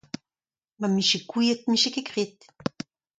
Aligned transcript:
Ma 0.79 0.87
‘m 0.93 0.95
bije 0.99 1.19
gouiet 1.29 1.61
n’em 1.65 1.75
bije 1.77 1.89
ket 1.95 2.07
graet! 2.13 2.39